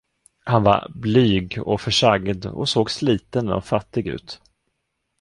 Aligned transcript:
Han 0.45 0.63
var 0.63 0.91
blyg 0.95 1.57
och 1.65 1.81
försagd 1.81 2.45
och 2.45 2.69
såg 2.69 2.91
sliten 2.91 3.49
och 3.49 3.65
fattig 3.65 4.07
ut. 4.07 4.41